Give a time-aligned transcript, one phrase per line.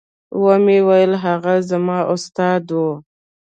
[0.43, 2.81] ومې ويل هغه زما استاد و.